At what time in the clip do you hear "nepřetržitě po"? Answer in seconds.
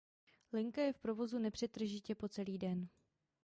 1.39-2.27